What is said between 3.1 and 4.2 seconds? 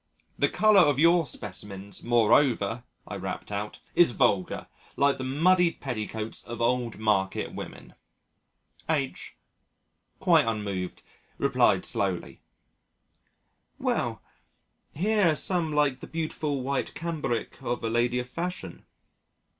rapped out, "is